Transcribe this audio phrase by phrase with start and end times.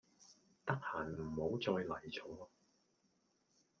[0.65, 2.49] 得閒唔好再嚟坐